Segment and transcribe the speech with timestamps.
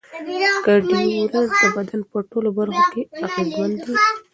[0.29, 3.93] ایا ډیوډرنټ د بدن په ټولو برخو کې اغېزمن دی؟